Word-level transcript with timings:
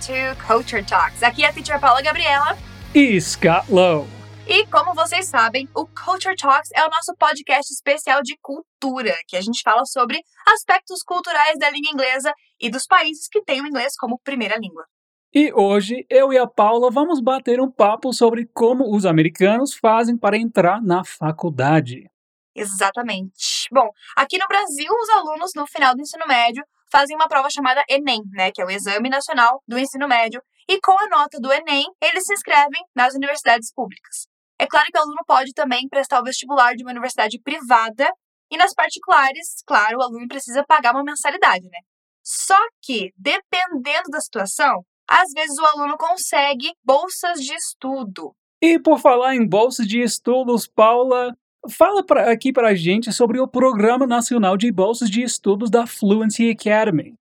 to 0.00 0.12
Culture 0.46 0.82
Talks. 0.82 1.22
Aqui 1.22 1.44
é 1.44 1.48
a 1.48 1.52
teacher 1.52 1.78
Paula 1.78 2.00
Gabriela 2.00 2.56
e 2.94 3.20
Scott 3.20 3.70
Lowe. 3.70 4.08
E 4.46 4.66
como 4.66 4.94
vocês 4.94 5.26
sabem, 5.26 5.68
o 5.74 5.86
Culture 5.86 6.34
Talks 6.34 6.70
é 6.74 6.82
o 6.86 6.88
nosso 6.88 7.14
podcast 7.18 7.70
especial 7.70 8.22
de 8.22 8.34
cultura, 8.40 9.14
que 9.28 9.36
a 9.36 9.42
gente 9.42 9.60
fala 9.62 9.84
sobre 9.84 10.18
aspectos 10.46 11.02
culturais 11.02 11.58
da 11.58 11.68
língua 11.68 11.92
inglesa 11.92 12.32
e 12.58 12.70
dos 12.70 12.86
países 12.86 13.28
que 13.30 13.42
têm 13.42 13.60
o 13.60 13.66
inglês 13.66 13.94
como 13.98 14.18
primeira 14.24 14.56
língua. 14.58 14.86
E 15.34 15.52
hoje 15.52 16.06
eu 16.08 16.32
e 16.32 16.38
a 16.38 16.46
Paula 16.46 16.90
vamos 16.90 17.20
bater 17.20 17.60
um 17.60 17.70
papo 17.70 18.10
sobre 18.12 18.46
como 18.54 18.96
os 18.96 19.04
americanos 19.04 19.74
fazem 19.74 20.16
para 20.16 20.38
entrar 20.38 20.82
na 20.82 21.04
faculdade. 21.04 22.10
Exatamente. 22.54 23.68
Bom, 23.70 23.90
aqui 24.16 24.38
no 24.38 24.48
Brasil, 24.48 24.90
os 24.90 25.10
alunos 25.10 25.52
no 25.54 25.66
final 25.66 25.94
do 25.94 26.00
ensino 26.00 26.26
médio 26.26 26.64
fazem 26.90 27.16
uma 27.16 27.28
prova 27.28 27.48
chamada 27.50 27.82
Enem, 27.88 28.22
né, 28.32 28.50
que 28.50 28.60
é 28.60 28.64
o 28.64 28.70
Exame 28.70 29.08
Nacional 29.08 29.62
do 29.66 29.78
Ensino 29.78 30.08
Médio, 30.08 30.42
e 30.68 30.80
com 30.80 30.92
a 30.92 31.08
nota 31.08 31.38
do 31.40 31.52
Enem, 31.52 31.84
eles 32.00 32.24
se 32.24 32.34
inscrevem 32.34 32.82
nas 32.94 33.14
universidades 33.14 33.72
públicas. 33.72 34.26
É 34.58 34.66
claro 34.66 34.86
que 34.92 34.98
o 34.98 35.00
aluno 35.00 35.22
pode 35.26 35.52
também 35.52 35.88
prestar 35.88 36.20
o 36.20 36.24
vestibular 36.24 36.74
de 36.74 36.84
uma 36.84 36.90
universidade 36.90 37.40
privada 37.40 38.08
e 38.50 38.56
nas 38.56 38.74
particulares, 38.74 39.62
claro, 39.66 39.98
o 39.98 40.02
aluno 40.02 40.28
precisa 40.28 40.64
pagar 40.66 40.92
uma 40.92 41.04
mensalidade, 41.04 41.64
né? 41.64 41.78
Só 42.22 42.58
que, 42.82 43.12
dependendo 43.16 44.10
da 44.10 44.20
situação, 44.20 44.84
às 45.08 45.32
vezes 45.32 45.56
o 45.58 45.64
aluno 45.64 45.96
consegue 45.96 46.72
bolsas 46.84 47.40
de 47.40 47.54
estudo. 47.54 48.34
E 48.62 48.78
por 48.78 48.98
falar 48.98 49.34
em 49.34 49.48
bolsas 49.48 49.86
de 49.86 50.02
estudos, 50.02 50.66
Paula, 50.66 51.34
fala 51.68 52.04
pra, 52.04 52.30
aqui 52.30 52.52
para 52.52 52.68
a 52.68 52.74
gente 52.74 53.12
sobre 53.12 53.40
o 53.40 53.48
Programa 53.48 54.06
Nacional 54.06 54.56
de 54.56 54.70
Bolsas 54.70 55.10
de 55.10 55.22
Estudos 55.22 55.70
da 55.70 55.86
Fluency 55.86 56.50
Academy. 56.50 57.14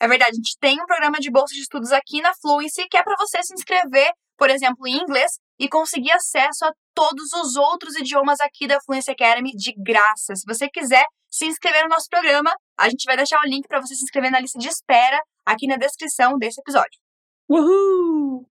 É 0.00 0.06
verdade, 0.06 0.32
a 0.32 0.34
gente 0.34 0.56
tem 0.60 0.80
um 0.80 0.86
programa 0.86 1.18
de 1.18 1.30
bolsa 1.30 1.54
de 1.54 1.60
estudos 1.62 1.90
aqui 1.90 2.20
na 2.20 2.34
Fluency 2.34 2.86
que 2.90 2.98
é 2.98 3.02
para 3.02 3.16
você 3.18 3.42
se 3.42 3.54
inscrever, 3.54 4.12
por 4.36 4.50
exemplo, 4.50 4.86
em 4.86 4.98
inglês 4.98 5.38
e 5.58 5.68
conseguir 5.68 6.12
acesso 6.12 6.66
a 6.66 6.72
todos 6.94 7.32
os 7.32 7.56
outros 7.56 7.96
idiomas 7.96 8.38
aqui 8.40 8.66
da 8.66 8.78
Fluency 8.84 9.10
Academy 9.10 9.52
de 9.52 9.72
graça. 9.78 10.34
Se 10.34 10.44
você 10.46 10.68
quiser 10.68 11.04
se 11.30 11.46
inscrever 11.46 11.84
no 11.84 11.88
nosso 11.88 12.08
programa, 12.10 12.54
a 12.78 12.88
gente 12.90 13.04
vai 13.06 13.16
deixar 13.16 13.38
o 13.40 13.48
link 13.48 13.66
para 13.66 13.80
você 13.80 13.94
se 13.94 14.04
inscrever 14.04 14.30
na 14.30 14.40
lista 14.40 14.58
de 14.58 14.68
espera 14.68 15.18
aqui 15.46 15.66
na 15.66 15.76
descrição 15.76 16.36
desse 16.36 16.60
episódio. 16.60 17.00
Uhul! 17.48 18.46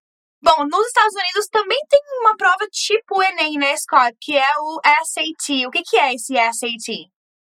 Bom, 0.45 0.63
nos 0.67 0.85
Estados 0.85 1.15
Unidos 1.15 1.47
também 1.51 1.79
tem 1.89 1.99
uma 2.21 2.37
prova 2.37 2.67
tipo 2.71 3.17
o 3.17 3.23
Enem, 3.23 3.57
né, 3.57 3.75
Scott? 3.77 4.15
Que 4.21 4.37
é 4.37 4.47
o 4.59 4.79
SAT. 5.03 5.65
O 5.65 5.71
que, 5.71 5.81
que 5.81 5.97
é 5.97 6.13
esse 6.13 6.35
SAT? 6.35 7.09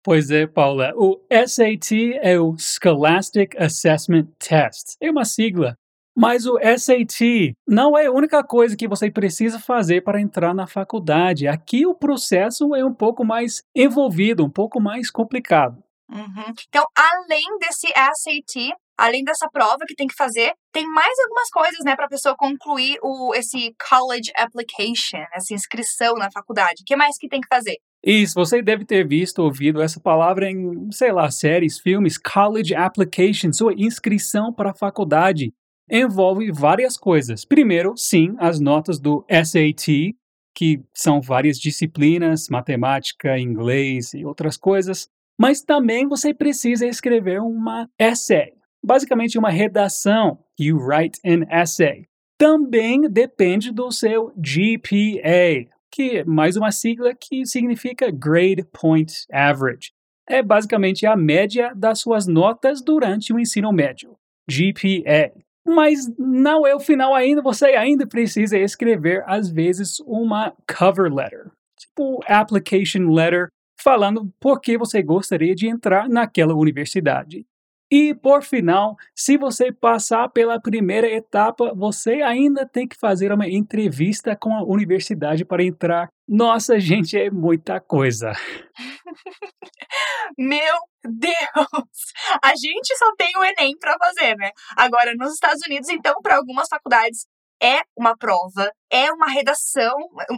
Pois 0.05 0.31
é, 0.31 0.47
Paula. 0.47 0.93
O 0.95 1.21
SAT 1.29 2.15
é 2.23 2.39
o 2.39 2.57
Scholastic 2.57 3.57
Assessment 3.57 4.29
Test. 4.39 4.95
É 5.01 5.11
uma 5.11 5.25
sigla 5.25 5.77
mas 6.17 6.47
o 6.47 6.59
SAT 6.59 7.53
não 7.69 7.97
é 7.97 8.07
a 8.07 8.11
única 8.11 8.43
coisa 8.43 8.75
que 8.75 8.89
você 8.89 9.11
precisa 9.11 9.59
fazer 9.59 10.03
para 10.03 10.19
entrar 10.19 10.55
na 10.55 10.67
faculdade. 10.67 11.47
Aqui 11.47 11.87
o 11.87 11.95
processo 11.95 12.75
é 12.75 12.83
um 12.83 12.95
pouco 12.95 13.23
mais 13.23 13.63
envolvido, 13.75 14.43
um 14.43 14.49
pouco 14.49 14.81
mais 14.81 15.11
complicado. 15.11 15.85
Uhum. 16.11 16.55
Então, 16.67 16.87
além 16.97 17.59
desse 17.59 17.89
SAT, 17.89 18.73
além 18.97 19.23
dessa 19.25 19.49
prova 19.51 19.85
que 19.87 19.95
tem 19.95 20.07
que 20.07 20.15
fazer, 20.15 20.53
tem 20.73 20.87
mais 20.87 21.19
algumas 21.25 21.51
coisas, 21.51 21.85
né, 21.85 21.95
para 21.95 22.07
a 22.07 22.09
pessoa 22.09 22.37
concluir 22.37 22.99
o, 23.03 23.35
esse 23.35 23.75
college 23.89 24.31
application, 24.37 25.25
essa 25.35 25.55
inscrição 25.55 26.15
na 26.15 26.31
faculdade. 26.31 26.83
O 26.83 26.85
que 26.85 26.97
mais 26.97 27.17
que 27.19 27.29
tem 27.29 27.41
que 27.41 27.49
fazer? 27.49 27.77
Isso, 28.05 28.35
você 28.35 28.63
deve 28.63 28.85
ter 28.85 29.07
visto, 29.07 29.41
ouvido 29.41 29.83
essa 29.83 29.99
palavra 29.99 30.51
em, 30.51 30.91
sei 30.93 31.13
lá, 31.13 31.31
séries, 31.31 31.79
filmes, 31.79 32.17
college 32.17 32.75
application, 32.75 33.53
sua 33.53 33.75
inscrição 33.77 34.53
para 34.53 34.71
a 34.71 34.75
faculdade 34.75 35.53
envolve 35.91 36.51
várias 36.53 36.97
coisas. 36.97 37.45
Primeiro, 37.45 37.97
sim, 37.97 38.35
as 38.39 38.61
notas 38.61 38.99
do 38.99 39.25
SAT, 39.29 40.15
que 40.55 40.81
são 40.95 41.21
várias 41.21 41.59
disciplinas, 41.59 42.49
matemática, 42.49 43.39
inglês 43.39 44.15
e 44.15 44.25
outras 44.25 44.57
coisas. 44.57 45.09
Mas 45.39 45.61
também 45.61 46.09
você 46.09 46.33
precisa 46.33 46.87
escrever 46.87 47.41
uma 47.41 47.89
essay, 47.99 48.55
basicamente 48.87 49.37
uma 49.37 49.51
redação. 49.51 50.39
You 50.59 50.79
write 50.79 51.19
an 51.27 51.45
essay. 51.51 52.07
Também 52.39 53.01
depende 53.11 53.73
do 53.73 53.91
seu 53.91 54.33
GPA, 54.37 55.69
que 55.91 56.19
é 56.19 56.25
mais 56.25 56.57
uma 56.57 56.71
sigla 56.71 57.13
que 57.15 57.45
significa 57.45 58.11
Grade 58.13 58.65
Point 58.73 59.13
Average. 59.33 59.91
É 60.29 60.43
basicamente 60.43 61.05
a 61.05 61.17
média 61.17 61.73
das 61.75 62.01
suas 62.01 62.27
notas 62.27 62.81
durante 62.83 63.33
o 63.33 63.41
ensino 63.41 63.73
médio. 63.73 64.17
GPA. 64.49 65.33
Mas 65.67 66.07
não 66.17 66.65
é 66.65 66.75
o 66.75 66.81
final 66.81 67.13
ainda, 67.13 67.43
você 67.43 67.67
ainda 67.67 68.07
precisa 68.07 68.57
escrever, 68.57 69.25
às 69.27 69.51
vezes, 69.51 69.99
uma 70.07 70.55
cover 70.69 71.13
letter, 71.13 71.51
tipo 71.77 72.21
application 72.29 73.11
letter, 73.11 73.49
falando 73.77 74.33
por 74.41 74.61
que 74.61 74.79
você 74.79 75.03
gostaria 75.03 75.57
de 75.57 75.69
entrar 75.69 76.09
naquela 76.09 76.55
universidade. 76.55 77.45
E 77.91 78.15
por 78.15 78.43
final, 78.43 78.97
se 79.15 79.39
você 79.39 79.73
passar 79.73 80.29
pela 80.31 80.61
primeira 80.61 81.09
etapa, 81.09 81.73
você 81.75 82.21
ainda 82.23 82.67
tem 82.67 82.87
que 82.87 82.97
fazer 82.99 83.33
uma 83.33 83.49
entrevista 83.49 84.37
com 84.37 84.55
a 84.55 84.65
universidade 84.65 85.45
para 85.45 85.63
entrar. 85.63 86.09
Nossa, 86.29 86.81
gente, 86.81 87.17
é 87.17 87.31
muita 87.31 87.81
coisa. 87.81 88.33
Meu 90.37 90.77
Deus! 91.05 91.99
A 92.43 92.51
gente 92.57 92.97
só 92.97 93.15
tem 93.17 93.33
o 93.37 93.45
Enem 93.45 93.77
para 93.79 93.97
fazer, 93.99 94.37
né? 94.37 94.51
Agora, 94.77 95.15
nos 95.17 95.35
Estados 95.35 95.61
Unidos, 95.67 95.89
então, 95.89 96.15
para 96.21 96.37
algumas 96.37 96.67
faculdades, 96.69 97.27
é 97.63 97.83
uma 97.97 98.17
prova, 98.17 98.71
é 98.91 99.11
uma 99.13 99.29
redação, 99.29 99.95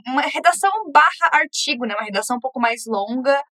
uma 0.06 0.22
redação 0.22 0.70
barra 0.92 1.40
artigo, 1.40 1.86
né? 1.86 1.94
Uma 1.94 2.04
redação 2.04 2.36
um 2.36 2.40
pouco 2.40 2.60
mais 2.60 2.82
longa. 2.86 3.42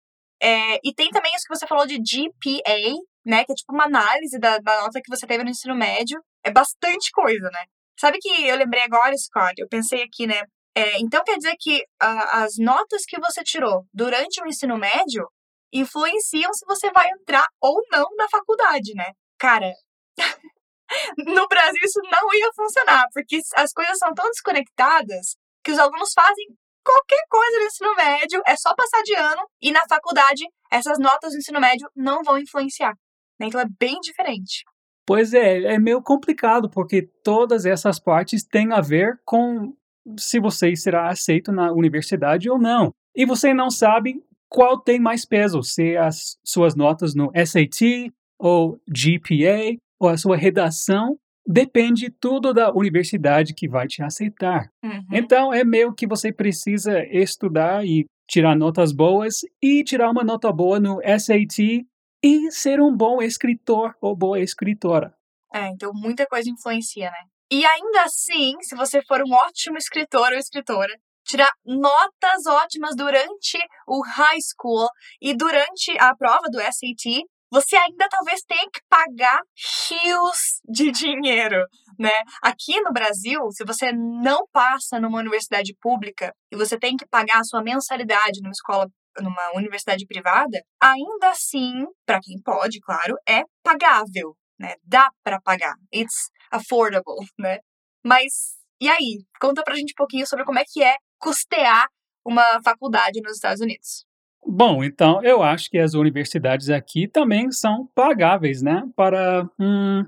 É, 0.41 0.79
e 0.85 0.93
tem 0.95 1.09
também 1.09 1.35
isso 1.35 1.47
que 1.49 1.57
você 1.57 1.67
falou 1.67 1.87
de 1.87 1.97
GPA, 1.97 2.95
né? 3.27 3.45
Que 3.45 3.53
é 3.53 3.55
tipo 3.55 3.73
uma 3.73 3.85
análise 3.85 4.39
da, 4.39 4.59
da 4.59 4.83
nota 4.83 5.01
que 5.03 5.11
você 5.15 5.27
teve 5.27 5.43
no 5.43 5.51
ensino 5.51 5.75
médio. 5.75 6.23
É 6.45 6.51
bastante 6.51 7.11
coisa, 7.11 7.51
né? 7.51 7.65
Sabe 7.99 8.19
que 8.19 8.47
eu 8.47 8.57
lembrei 8.57 8.83
agora, 8.83 9.17
Scott? 9.17 9.55
Eu 9.59 9.69
pensei 9.69 10.03
aqui, 10.03 10.27
né? 10.27 10.43
É, 10.75 10.99
então 11.01 11.25
quer 11.25 11.37
dizer 11.37 11.57
que 11.59 11.79
uh, 12.03 12.27
as 12.33 12.57
notas 12.59 13.05
que 13.07 13.19
você 13.19 13.43
tirou 13.43 13.85
durante 13.93 14.43
o 14.43 14.47
ensino 14.47 14.77
médio 14.79 15.27
influenciam 15.73 16.53
se 16.53 16.65
você 16.67 16.91
vai 16.93 17.09
entrar 17.09 17.45
ou 17.61 17.83
não 17.91 18.07
na 18.17 18.29
faculdade, 18.29 18.95
né? 18.95 19.11
Cara, 19.39 19.73
no 21.19 21.49
Brasil 21.49 21.81
isso 21.83 22.01
não 22.11 22.33
ia 22.35 22.51
funcionar, 22.55 23.07
porque 23.13 23.41
as 23.57 23.73
coisas 23.73 23.99
são 23.99 24.15
tão 24.15 24.27
desconectadas 24.27 25.37
que 25.65 25.73
os 25.73 25.79
alunos 25.79 26.13
fazem 26.15 26.47
qualquer 26.85 27.23
coisa 27.29 27.59
no 27.59 27.65
ensino 27.65 27.95
médio, 27.97 28.43
é 28.47 28.55
só 28.57 28.75
passar 28.75 29.03
de 29.03 29.15
ano, 29.15 29.43
e 29.61 29.73
na 29.73 29.83
faculdade 29.89 30.45
essas 30.71 30.99
notas 30.99 31.33
do 31.33 31.39
ensino 31.39 31.61
médio 31.61 31.89
não 31.97 32.23
vão 32.23 32.39
influenciar. 32.39 32.95
Né? 33.41 33.47
Então 33.47 33.61
é 33.61 33.67
bem 33.79 34.01
diferente. 34.01 34.65
Pois 35.07 35.33
é, 35.33 35.75
é 35.75 35.79
meio 35.79 36.03
complicado, 36.03 36.69
porque 36.69 37.09
todas 37.23 37.65
essas 37.65 37.99
partes 38.01 38.43
têm 38.43 38.73
a 38.73 38.81
ver 38.81 39.21
com 39.25 39.73
se 40.19 40.41
você 40.41 40.75
será 40.75 41.09
aceito 41.09 41.53
na 41.53 41.73
universidade 41.73 42.51
ou 42.51 42.59
não. 42.59 42.93
E 43.15 43.25
você 43.25 43.55
não 43.55 43.71
sabe 43.71 44.23
qual 44.49 44.79
tem 44.79 45.01
mais 45.01 45.25
peso, 45.25 45.63
se 45.63 45.97
as 45.97 46.37
suas 46.45 46.75
notas 46.75 47.15
no 47.15 47.31
SAT 47.35 48.13
ou 48.39 48.81
GPA 48.89 49.79
ou 49.99 50.09
a 50.09 50.17
sua 50.17 50.37
redação. 50.37 51.17
Depende 51.49 52.11
tudo 52.11 52.53
da 52.53 52.73
universidade 52.73 53.55
que 53.55 53.69
vai 53.69 53.87
te 53.87 54.03
aceitar. 54.03 54.69
Uhum. 54.85 55.07
Então 55.13 55.55
é 55.55 55.65
meio 55.65 55.95
que 55.95 56.07
você 56.07 56.33
precisa 56.33 57.05
estudar 57.07 57.87
e 57.87 58.05
tirar 58.29 58.57
notas 58.57 58.93
boas 58.93 59.41
e 59.63 59.85
tirar 59.85 60.11
uma 60.11 60.25
nota 60.25 60.53
boa 60.53 60.81
no 60.81 61.01
SAT 61.03 61.87
e 62.23 62.51
ser 62.51 62.81
um 62.81 62.95
bom 62.95 63.23
escritor 63.23 63.95
ou 64.01 64.17
boa 64.17 64.41
escritora. 64.41 65.15
É, 65.55 65.69
então 65.69 65.93
muita 65.95 66.27
coisa 66.27 66.51
influencia, 66.51 67.11
né? 67.11 67.19
E 67.51 67.65
ainda 67.65 68.03
assim, 68.03 68.55
se 68.61 68.75
você 68.75 69.01
for 69.07 69.21
um 69.23 69.33
ótimo 69.33 69.79
escritor 69.79 70.33
ou 70.33 70.39
escritora, 70.39 70.93
tirar 71.25 71.51
notas 71.65 72.47
ótimas 72.47 72.97
durante 72.97 73.59
o 73.87 74.03
high 74.05 74.39
school 74.41 74.89
e 75.21 75.37
durante 75.37 75.97
a 75.99 76.15
prova 76.17 76.49
do 76.51 76.59
SAT, 76.59 77.25
você 77.51 77.77
ainda 77.77 78.09
talvez 78.09 78.43
tenha 78.43 78.69
que 78.73 78.81
pagar 78.89 79.41
rios 79.89 80.61
de 80.69 80.91
dinheiro, 80.91 81.65
né? 81.99 82.23
Aqui 82.43 82.81
no 82.81 82.93
Brasil, 82.93 83.41
se 83.53 83.65
você 83.65 83.93
não 83.93 84.47
passa 84.53 84.99
numa 85.01 85.19
universidade 85.19 85.75
pública 85.81 86.33
e 86.53 86.57
você 86.57 86.79
tem 86.79 86.97
que 86.97 87.07
pagar 87.07 87.41
a 87.41 87.45
sua 87.45 87.63
mensalidade 87.63 88.41
numa 88.43 88.51
escola 88.51 88.89
numa 89.23 89.53
universidade 89.55 90.07
privada, 90.07 90.61
ainda 90.81 91.31
assim, 91.31 91.85
para 92.05 92.21
quem 92.21 92.41
pode, 92.43 92.81
claro, 92.81 93.17
é 93.29 93.43
pagável, 93.63 94.37
né? 94.59 94.75
Dá 94.85 95.11
para 95.23 95.41
pagar. 95.41 95.75
It's 95.95 96.31
affordable, 96.51 97.27
né? 97.39 97.59
Mas 98.05 98.57
e 98.81 98.89
aí? 98.89 99.25
Conta 99.41 99.63
pra 99.63 99.75
gente 99.75 99.93
um 99.93 99.97
pouquinho 99.97 100.27
sobre 100.27 100.45
como 100.45 100.59
é 100.59 100.65
que 100.67 100.83
é 100.83 100.97
custear 101.19 101.87
uma 102.25 102.61
faculdade 102.63 103.21
nos 103.23 103.35
Estados 103.35 103.61
Unidos. 103.61 104.05
Bom, 104.47 104.85
então 104.85 105.25
eu 105.25 105.43
acho 105.43 105.69
que 105.71 105.79
as 105.79 105.95
universidades 105.95 106.69
aqui 106.69 107.09
também 107.09 107.51
são 107.51 107.89
pagáveis, 107.95 108.63
né? 108.63 108.83
Para 108.95 109.49
hum, 109.59 110.05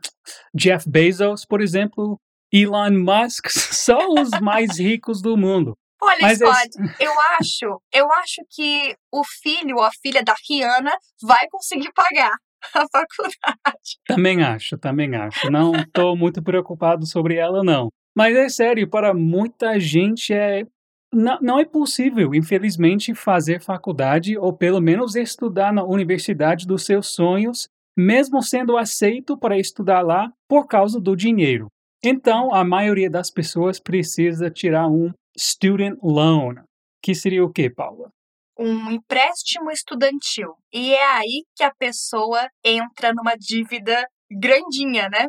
Jeff 0.55 0.89
Bezos, 0.89 1.45
por 1.45 1.61
exemplo, 1.61 2.21
Elon 2.53 2.93
Musk, 2.93 3.49
só 3.75 3.99
os 4.09 4.31
mais 4.41 4.79
ricos 4.79 5.23
do 5.23 5.37
mundo. 5.37 5.77
Olha, 6.01 6.19
Mas 6.21 6.39
Scott, 6.39 6.69
esse... 6.69 7.05
eu 7.05 7.13
acho, 7.39 7.83
eu 7.93 8.13
acho 8.13 8.43
que 8.51 8.97
o 9.13 9.25
filho 9.25 9.77
ou 9.77 9.83
a 9.83 9.91
filha 10.01 10.23
da 10.23 10.35
Rihanna 10.49 10.97
vai 11.23 11.49
conseguir 11.51 11.93
pagar 11.93 12.33
a 12.75 12.87
faculdade. 12.93 13.99
Também 14.07 14.43
acho, 14.43 14.79
também 14.79 15.17
acho. 15.17 15.51
Não 15.51 15.75
estou 15.75 16.17
muito 16.17 16.43
preocupado 16.43 17.07
sobre 17.07 17.37
ela, 17.37 17.65
não. 17.65 17.89
Mas 18.17 18.37
é 18.37 18.49
sério, 18.49 18.89
para 18.89 19.13
muita 19.13 19.79
gente 19.79 20.33
é 20.33 20.65
não, 21.13 21.39
não 21.41 21.59
é 21.59 21.65
possível, 21.65 22.35
infelizmente, 22.35 23.15
fazer 23.15 23.61
faculdade 23.61 24.37
ou 24.37 24.53
pelo 24.53 24.81
menos 24.81 25.17
estudar 25.17 25.73
na 25.73 25.83
universidade 25.83 26.67
dos 26.67 26.85
seus 26.85 27.07
sonhos, 27.09 27.67
mesmo 27.97 28.43
sendo 28.43 28.77
aceito 28.77 29.37
para 29.37 29.59
estudar 29.59 30.03
lá 30.03 30.31
por 30.47 30.67
causa 30.67 31.01
do 31.01 31.17
dinheiro. 31.17 31.69
Então, 32.05 32.55
a 32.55 32.63
maioria 32.63 33.11
das 33.11 33.31
pessoas 33.31 33.81
precisa 33.81 34.51
tirar 34.51 34.87
um 34.87 35.11
student 35.39 35.99
loan, 36.03 36.65
que 37.03 37.15
seria 37.15 37.45
o 37.45 37.53
que, 37.53 37.71
Paula? 37.71 38.11
Um 38.59 38.91
empréstimo 38.91 39.71
estudantil. 39.71 40.55
E 40.73 40.95
é 40.95 41.07
aí 41.17 41.45
que 41.55 41.63
a 41.63 41.73
pessoa 41.79 42.49
entra 42.65 43.13
numa 43.15 43.37
dívida 43.37 44.05
grandinha, 44.31 45.09
né? 45.09 45.27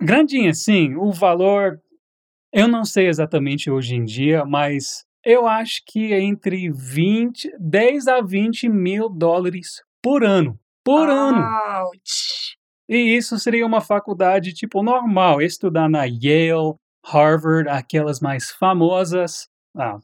grandinha, 0.00 0.54
sim. 0.54 0.96
O 0.96 1.12
valor 1.12 1.78
eu 2.52 2.66
não 2.66 2.84
sei 2.84 3.08
exatamente 3.08 3.70
hoje 3.70 3.94
em 3.94 4.04
dia, 4.04 4.44
mas 4.44 5.04
eu 5.24 5.46
acho 5.46 5.82
que 5.86 6.12
é 6.12 6.20
entre 6.20 6.70
20, 6.70 7.50
10 7.60 8.08
a 8.08 8.20
20 8.22 8.68
mil 8.70 9.08
dólares 9.10 9.82
por 10.02 10.24
ano. 10.24 10.58
Por 10.82 11.08
Ouch. 11.08 11.12
ano. 11.12 11.44
E 12.88 12.96
isso 12.96 13.38
seria 13.38 13.66
uma 13.66 13.82
faculdade 13.82 14.54
tipo 14.54 14.82
normal, 14.82 15.42
estudar 15.42 15.90
na 15.90 16.04
Yale, 16.04 16.74
Harvard, 17.08 17.68
aquelas 17.68 18.20
mais 18.20 18.50
famosas. 18.50 19.48
Ah, 19.76 19.98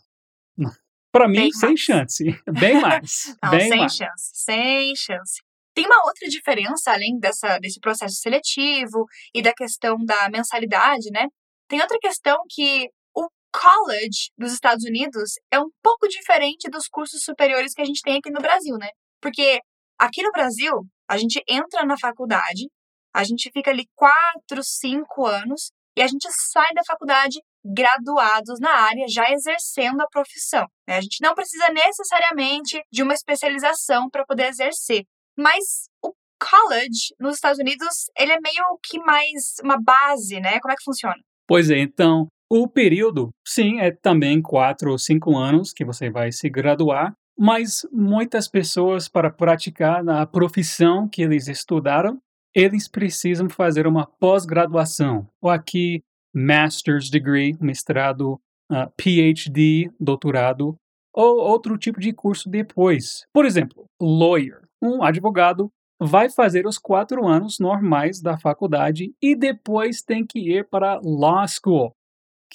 para 1.13 1.29
mim, 1.29 1.37
bem 1.37 1.53
sem 1.53 1.69
mais. 1.71 1.81
chance. 1.81 2.25
Bem 2.61 2.81
mais. 2.81 3.37
Não, 3.43 3.51
bem 3.51 3.69
sem 3.69 3.79
mais. 3.79 3.95
chance, 3.95 4.31
sem 4.33 4.97
chance. 4.97 5.41
Tem 5.73 5.87
uma 5.87 6.05
outra 6.07 6.29
diferença, 6.29 6.93
além 6.93 7.19
dessa, 7.19 7.59
desse 7.59 7.79
processo 7.79 8.17
seletivo 8.17 9.07
e 9.33 9.43
da 9.43 9.53
questão 9.53 9.97
da 10.05 10.29
mensalidade, 10.29 11.11
né? 11.13 11.27
Tem 11.69 11.81
outra 11.81 11.99
questão 12.01 12.37
que 12.49 12.89
o 13.15 13.29
college 13.53 14.31
dos 14.37 14.53
Estados 14.53 14.85
Unidos 14.85 15.35
é 15.53 15.59
um 15.59 15.69
pouco 15.83 16.09
diferente 16.09 16.69
dos 16.71 16.89
cursos 16.89 17.23
superiores 17.23 17.75
que 17.75 17.83
a 17.83 17.85
gente 17.85 18.01
tem 18.03 18.19
aqui 18.19 18.31
no 18.31 18.41
Brasil, 18.41 18.77
né? 18.77 18.89
Porque 19.21 19.61
aqui 19.99 20.23
no 20.23 20.33
Brasil, 20.33 20.73
a 21.09 21.17
gente 21.17 21.43
entra 21.49 21.85
na 21.85 21.97
faculdade, 21.99 22.69
a 23.13 23.23
gente 23.25 23.51
fica 23.53 23.71
ali 23.71 23.85
quatro, 23.95 24.63
cinco 24.63 25.27
anos 25.27 25.71
e 25.97 26.03
a 26.03 26.07
gente 26.07 26.29
sai 26.31 26.73
da 26.75 26.83
faculdade 26.87 27.41
graduados 27.65 28.61
na 28.61 28.71
área, 28.71 29.07
já 29.09 29.31
exercendo 29.31 30.01
a 30.01 30.09
profissão. 30.09 30.67
Né? 30.89 30.97
A 30.97 31.01
gente 31.01 31.19
não 31.23 31.35
precisa 31.35 31.69
necessariamente 31.71 32.83
de 32.93 33.03
uma 33.03 33.15
especialização 33.15 34.09
para 34.11 34.25
poder 34.25 34.49
exercer, 34.49 35.05
mas 35.37 35.89
o 36.03 36.13
college 36.39 37.15
nos 37.19 37.37
Estados 37.37 37.59
Unidos 37.59 38.11
ele 38.19 38.33
é 38.33 38.41
meio 38.41 38.79
que 38.83 38.99
mais 38.99 39.55
uma 39.63 39.81
base, 39.81 40.41
né? 40.41 40.61
Como 40.61 40.73
é 40.73 40.77
que 40.77 40.85
funciona? 40.85 41.17
Pois 41.47 41.71
é, 41.71 41.79
então, 41.79 42.27
o 42.51 42.69
período, 42.69 43.31
sim, 43.47 43.81
é 43.81 43.91
também 43.91 44.43
quatro 44.43 44.91
ou 44.91 44.99
cinco 44.99 45.37
anos 45.37 45.73
que 45.73 45.85
você 45.85 46.11
vai 46.11 46.33
se 46.33 46.49
graduar, 46.49 47.15
mas 47.39 47.87
muitas 47.91 48.47
pessoas, 48.49 49.09
para 49.09 49.31
praticar 49.31 50.09
a 50.09 50.27
profissão 50.27 51.09
que 51.09 51.23
eles 51.23 51.49
estudaram, 51.49 52.19
eles 52.55 52.87
precisam 52.89 53.49
fazer 53.49 53.87
uma 53.87 54.07
pós-graduação, 54.07 55.29
ou 55.41 55.51
aqui, 55.51 56.03
master's 56.33 57.11
degree, 57.11 57.57
mestrado, 57.61 58.41
uh, 58.71 58.91
PhD, 58.97 59.91
doutorado, 59.99 60.77
ou 61.13 61.39
outro 61.39 61.77
tipo 61.77 62.01
de 62.01 62.13
curso 62.13 62.49
depois. 62.49 63.27
Por 63.33 63.45
exemplo, 63.45 63.87
lawyer, 64.01 64.63
um 64.83 65.03
advogado 65.03 65.71
vai 66.01 66.29
fazer 66.29 66.67
os 66.67 66.79
quatro 66.79 67.27
anos 67.27 67.59
normais 67.59 68.21
da 68.21 68.39
faculdade 68.39 69.15
e 69.23 69.35
depois 69.35 70.03
tem 70.03 70.27
que 70.27 70.39
ir 70.39 70.69
para 70.69 71.01
law 71.03 71.47
school, 71.47 71.93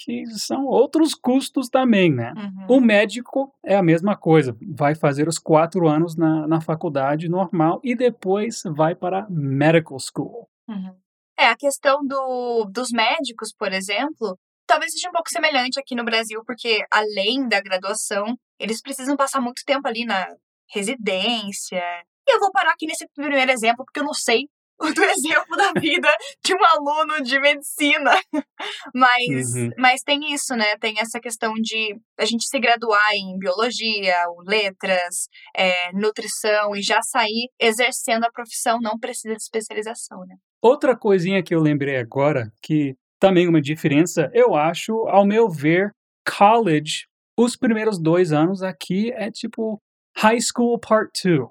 que 0.04 0.26
são 0.28 0.66
outros 0.66 1.14
custos 1.14 1.70
também, 1.70 2.12
né? 2.12 2.34
Uhum. 2.36 2.78
O 2.78 2.82
médico 2.82 3.54
é 3.64 3.76
a 3.76 3.84
mesma 3.84 4.16
coisa, 4.16 4.56
vai 4.62 4.96
fazer 4.96 5.28
os 5.28 5.38
quatro 5.38 5.88
anos 5.88 6.16
na, 6.16 6.48
na 6.48 6.62
faculdade 6.62 7.28
normal 7.28 7.80
e 7.84 7.96
depois 7.96 8.62
vai 8.76 8.96
para 8.96 9.28
medical 9.30 9.98
school. 10.00 10.50
Uhum. 10.68 10.96
É, 11.38 11.48
a 11.48 11.56
questão 11.56 12.06
do, 12.06 12.66
dos 12.66 12.90
médicos, 12.92 13.54
por 13.58 13.72
exemplo, 13.72 14.38
talvez 14.68 14.92
seja 14.92 15.10
um 15.10 15.14
pouco 15.14 15.30
semelhante 15.30 15.80
aqui 15.80 15.96
no 15.96 16.04
Brasil, 16.04 16.44
porque 16.46 16.86
além 16.92 17.48
da 17.48 17.62
graduação, 17.62 18.38
eles 18.60 18.82
precisam 18.82 19.16
passar 19.16 19.42
muito 19.42 19.64
tempo 19.66 19.88
ali 19.88 20.06
na 20.06 20.28
residência, 20.72 21.82
e 22.28 22.36
eu 22.36 22.40
vou 22.40 22.52
parar 22.52 22.72
aqui 22.72 22.86
nesse 22.86 23.08
primeiro 23.16 23.52
exemplo, 23.52 23.84
porque 23.84 24.00
eu 24.00 24.04
não 24.04 24.14
sei 24.14 24.48
do 24.96 25.04
exemplo 25.04 25.58
da 25.58 25.74
vida 25.80 26.10
de 26.44 26.54
um 26.54 26.66
aluno 26.74 27.22
de 27.22 27.40
medicina. 27.40 28.12
Mas, 28.94 29.54
uhum. 29.54 29.70
mas 29.78 30.02
tem 30.02 30.34
isso, 30.34 30.56
né? 30.56 30.78
Tem 30.78 31.00
essa 31.00 31.20
questão 31.20 31.54
de 31.54 31.98
a 32.18 32.26
gente 32.26 32.46
se 32.46 32.60
graduar 32.60 33.14
em 33.14 33.38
biologia, 33.38 34.16
letras, 34.46 35.28
é, 35.56 35.92
nutrição 35.94 36.76
e 36.76 36.82
já 36.82 37.02
sair 37.02 37.50
exercendo 37.60 38.26
a 38.26 38.32
profissão, 38.32 38.80
não 38.82 38.98
precisa 39.00 39.36
de 39.36 39.42
especialização, 39.42 40.20
né? 40.28 40.36
Outra 40.62 40.96
coisinha 40.96 41.42
que 41.42 41.56
eu 41.56 41.62
lembrei 41.62 41.98
agora, 41.98 42.52
que 42.62 42.96
também 43.20 43.48
uma 43.48 43.62
diferença, 43.62 44.30
eu 44.34 44.56
acho, 44.56 45.08
ao 45.08 45.26
meu 45.26 45.50
ver, 45.50 45.92
college, 46.38 47.06
os 47.38 47.56
primeiros 47.56 48.00
dois 48.00 48.32
anos 48.32 48.62
aqui 48.62 49.12
é 49.14 49.32
tipo 49.32 49.82
high 50.18 50.40
school 50.42 50.78
part 50.80 51.12
2 51.24 51.50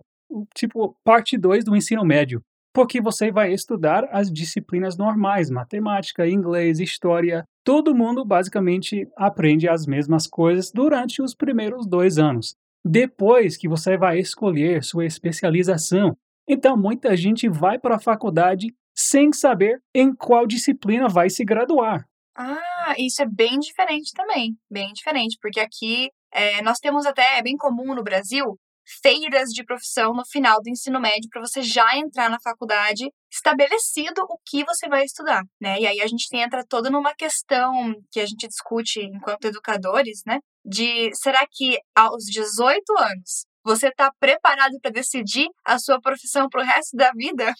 tipo 0.55 0.95
parte 1.05 1.39
2 1.39 1.65
do 1.65 1.75
ensino 1.75 2.05
médio, 2.05 2.43
porque 2.79 3.01
você 3.01 3.33
vai 3.33 3.53
estudar 3.53 4.09
as 4.13 4.31
disciplinas 4.31 4.97
normais, 4.97 5.51
matemática, 5.51 6.29
inglês, 6.29 6.79
história. 6.79 7.43
Todo 7.65 7.93
mundo 7.93 8.25
basicamente 8.25 9.05
aprende 9.17 9.69
as 9.69 9.85
mesmas 9.85 10.29
coisas 10.29 10.71
durante 10.71 11.21
os 11.21 11.35
primeiros 11.35 11.89
dois 11.89 12.19
anos. 12.19 12.55
Depois 12.85 13.57
que 13.57 13.69
você 13.69 13.97
vai 13.97 14.21
escolher 14.21 14.85
sua 14.85 15.05
especialização, 15.05 16.17
então 16.49 16.77
muita 16.77 17.17
gente 17.17 17.49
vai 17.49 17.81
para 17.81 17.97
a 17.97 18.01
faculdade 18.01 18.69
sem 18.97 19.33
saber 19.33 19.81
em 19.93 20.15
qual 20.15 20.47
disciplina 20.47 21.09
vai 21.09 21.29
se 21.31 21.45
graduar. 21.45 22.07
Ah, 22.37 22.95
isso 22.97 23.21
é 23.21 23.27
bem 23.27 23.59
diferente 23.59 24.13
também, 24.15 24.57
bem 24.71 24.93
diferente, 24.93 25.37
porque 25.43 25.59
aqui 25.59 26.11
é, 26.33 26.63
nós 26.63 26.79
temos 26.79 27.07
até, 27.07 27.39
é 27.39 27.43
bem 27.43 27.57
comum 27.57 27.93
no 27.93 28.05
Brasil, 28.05 28.57
feiras 29.03 29.51
de 29.51 29.65
profissão 29.65 30.13
no 30.13 30.25
final 30.27 30.61
do 30.63 30.71
ensino 30.71 31.01
médio 31.01 31.29
para 31.31 31.41
você 31.41 31.63
já 31.63 31.97
entrar 31.97 32.31
na 32.31 32.41
faculdade 32.41 33.11
estabelecido 33.31 34.23
o 34.29 34.39
que 34.45 34.65
você 34.65 34.89
vai 34.89 35.05
estudar, 35.05 35.43
né? 35.61 35.79
E 35.81 35.87
aí 35.87 36.01
a 36.01 36.07
gente 36.07 36.27
entra 36.35 36.65
toda 36.67 36.91
numa 36.91 37.15
questão 37.15 37.95
que 38.11 38.21
a 38.21 38.27
gente 38.27 38.49
discute 38.49 39.01
enquanto 39.01 39.45
educadores, 39.45 40.23
né? 40.27 40.39
De 40.65 41.15
será 41.15 41.47
que 41.51 41.79
aos 41.95 42.25
18 42.25 42.83
anos 42.99 43.47
você 43.65 43.89
está 43.89 44.11
preparado 44.19 44.79
para 44.81 44.91
decidir 44.91 45.49
a 45.65 45.79
sua 45.79 46.01
profissão 46.01 46.49
para 46.49 46.63
o 46.63 46.65
resto 46.65 46.97
da 46.97 47.11
vida? 47.13 47.53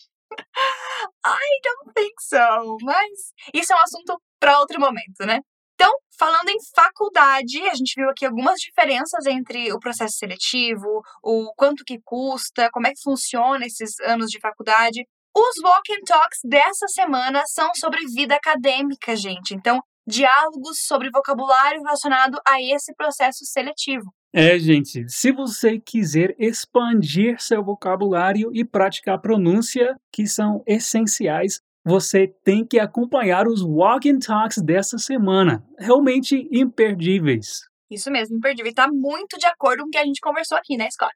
I 1.25 1.61
don't 1.63 1.93
think 1.95 2.15
so. 2.21 2.77
Mas 2.83 3.33
isso 3.55 3.73
é 3.73 3.77
um 3.77 3.81
assunto 3.81 4.21
para 4.41 4.61
outro 4.61 4.81
momento, 4.81 5.27
né? 5.27 5.41
Então, 5.81 5.93
falando 6.19 6.49
em 6.49 6.59
faculdade, 6.75 7.63
a 7.69 7.75
gente 7.77 7.95
viu 7.97 8.11
aqui 8.11 8.27
algumas 8.27 8.59
diferenças 8.59 9.25
entre 9.27 9.73
o 9.73 9.79
processo 9.79 10.17
seletivo, 10.19 11.03
o 11.23 11.53
quanto 11.57 11.85
que 11.85 12.01
custa, 12.05 12.69
como 12.73 12.89
é 12.89 12.91
que 12.91 13.01
funciona 13.01 13.65
esses 13.65 14.01
anos 14.01 14.29
de 14.29 14.41
faculdade. 14.41 15.07
Os 15.33 15.63
Walk 15.63 15.93
and 15.93 16.05
Talks 16.05 16.41
dessa 16.45 16.89
semana 16.89 17.45
são 17.47 17.73
sobre 17.77 18.05
vida 18.07 18.35
acadêmica, 18.35 19.15
gente. 19.15 19.55
Então, 19.55 19.81
diálogos 20.05 20.81
sobre 20.81 21.11
vocabulário 21.11 21.81
relacionado 21.81 22.41
a 22.45 22.61
esse 22.61 22.93
processo 22.97 23.45
seletivo. 23.45 24.13
É, 24.33 24.59
gente, 24.59 25.09
se 25.09 25.31
você 25.31 25.79
quiser 25.79 26.35
expandir 26.39 27.41
seu 27.41 27.63
vocabulário 27.63 28.51
e 28.53 28.65
praticar 28.65 29.21
pronúncia, 29.21 29.97
que 30.13 30.27
são 30.27 30.63
essenciais 30.67 31.61
você 31.89 32.29
tem 32.45 32.67
que 32.67 32.79
acompanhar 32.79 33.49
os 33.49 33.63
Walk 33.63 34.11
and 34.11 34.19
Talks 34.19 34.59
dessa 34.59 34.99
semana. 34.99 35.65
Realmente 35.79 36.47
imperdíveis. 36.53 37.63
Isso 37.91 38.11
mesmo, 38.11 38.37
imperdível. 38.37 38.69
Está 38.69 38.87
muito 38.87 39.39
de 39.39 39.47
acordo 39.47 39.83
com 39.83 39.89
o 39.89 39.91
que 39.91 39.97
a 39.97 40.05
gente 40.05 40.21
conversou 40.21 40.59
aqui, 40.59 40.77
né, 40.77 40.91
Scott? 40.91 41.15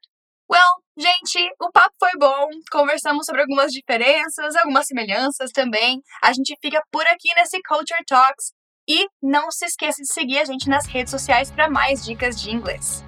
Well, 0.51 0.61
gente, 0.97 1.47
o 1.61 1.71
papo 1.71 1.93
foi 1.99 2.09
bom. 2.17 2.47
Conversamos 2.71 3.27
sobre 3.27 3.41
algumas 3.41 3.71
diferenças, 3.71 4.55
algumas 4.55 4.87
semelhanças 4.87 5.51
também. 5.51 6.01
A 6.23 6.33
gente 6.33 6.57
fica 6.59 6.81
por 6.91 7.05
aqui 7.05 7.29
nesse 7.35 7.61
Culture 7.61 8.03
Talks. 8.07 8.51
E 8.89 9.05
não 9.21 9.49
se 9.49 9.65
esqueça 9.65 10.01
de 10.01 10.11
seguir 10.11 10.39
a 10.39 10.45
gente 10.45 10.67
nas 10.67 10.87
redes 10.87 11.11
sociais 11.11 11.51
para 11.51 11.69
mais 11.69 12.03
dicas 12.03 12.41
de 12.41 12.49
inglês. 12.49 13.05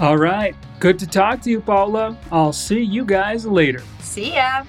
All 0.00 0.16
right. 0.16 0.56
Good 0.80 0.98
to 0.98 1.06
talk 1.06 1.42
to 1.42 1.50
you, 1.50 1.60
Paula. 1.60 2.18
I'll 2.32 2.54
see 2.54 2.82
you 2.82 3.04
guys 3.04 3.44
later. 3.44 3.84
See 4.00 4.32
ya! 4.32 4.64